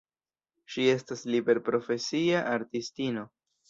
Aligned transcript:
Ŝi 0.75 0.85
estas 0.93 1.23
liberprofesia 1.35 2.45
artistino. 2.59 3.33